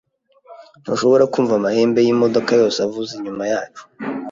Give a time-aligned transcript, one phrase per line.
[0.81, 3.83] Ntushobora kumva amahembe yimodoka yose avuza inyuma yacu?